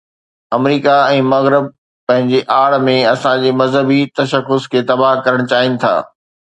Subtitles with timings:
[0.55, 1.67] آمريڪا ۽ مغرب
[2.11, 5.97] پنهنجي آڙ ۾ اسان جي مذهبي تشخص کي تباهه ڪرڻ چاهين ٿا.